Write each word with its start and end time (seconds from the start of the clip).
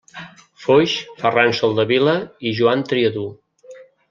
Foix, 0.63 0.95
Ferran 1.19 1.53
Soldevila 1.59 2.17
i 2.49 2.55
Joan 2.61 2.83
Triadú. 2.93 3.29